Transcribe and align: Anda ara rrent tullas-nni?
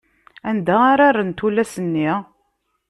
Anda 0.49 0.75
ara 0.91 1.07
rrent 1.09 1.37
tullas-nni? 1.37 2.09